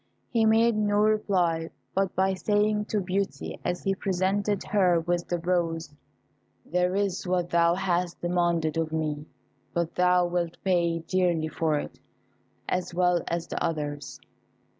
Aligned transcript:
He 0.31 0.45
made 0.45 0.75
no 0.75 0.95
reply 0.97 1.69
but 1.93 2.15
by 2.15 2.33
saying 2.33 2.85
to 2.85 2.99
Beauty, 2.99 3.59
as 3.63 3.83
he 3.83 3.93
presented 3.93 4.63
her 4.63 4.99
with 4.99 5.27
the 5.27 5.37
rose, 5.37 5.93
"There 6.65 6.95
is 6.95 7.27
what 7.27 7.51
thou 7.51 7.75
hast 7.75 8.19
demanded 8.19 8.77
of 8.77 8.91
me, 8.91 9.27
but 9.75 9.93
thou 9.93 10.25
wilt 10.25 10.57
pay 10.63 11.01
dearly 11.07 11.49
for 11.49 11.77
it, 11.77 11.99
as 12.67 12.95
well 12.95 13.21
as 13.27 13.45
the 13.45 13.63
others." 13.63 14.19